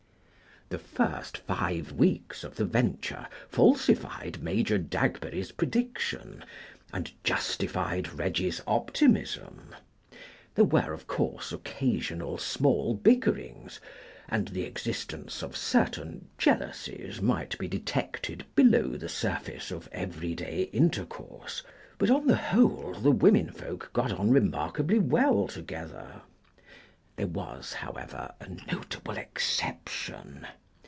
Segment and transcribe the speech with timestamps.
[0.69, 6.45] The first five weeks of the venture falsified Major Dagberry's prediction
[6.93, 9.75] and justified Reggie's optimism.
[10.55, 13.81] There were, of course, occasional small bickerings,
[14.29, 21.63] and the existence of certain jealousies might be detected below the surface of everyday intercourse;
[21.97, 26.21] but, on the whole, the women folk got on remarkably well together.
[27.17, 30.47] There was, however, a notable exception.